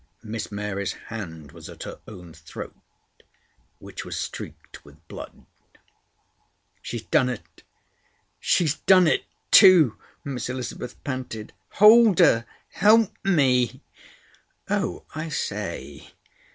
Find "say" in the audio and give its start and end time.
15.29-16.09